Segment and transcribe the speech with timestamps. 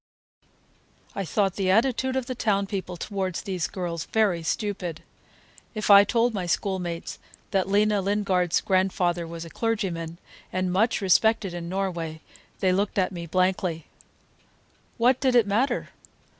[1.13, 5.03] I thought the attitude of the town people toward these girls very stupid.
[5.75, 7.19] If I told my schoolmates
[7.51, 10.17] that Lena Lingard's grandfather was a clergyman,
[10.51, 12.19] and much respected in Norway,
[12.61, 13.85] they looked at me blankly.
[14.97, 15.89] What did it matter?